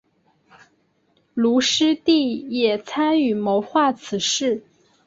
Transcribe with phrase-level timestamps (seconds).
[1.35, 4.63] 卢师谛也参与谋划此事。